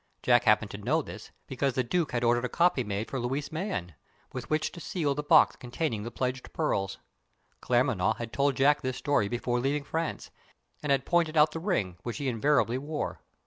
[0.23, 3.51] Jack happened to know this, because the Duke had ordered a copy made for Louis
[3.51, 3.93] Mayen,
[4.33, 6.97] with which to seal the box containing the pledged pearls.
[7.61, 10.31] Claremanagh had told Jack this story before leaving France,
[10.81, 13.19] and had pointed out the ring, which he invariably wore.